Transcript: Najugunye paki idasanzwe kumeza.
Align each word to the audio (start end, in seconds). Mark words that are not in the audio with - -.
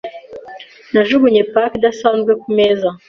Najugunye 0.93 1.41
paki 1.53 1.75
idasanzwe 1.79 2.31
kumeza. 2.41 2.87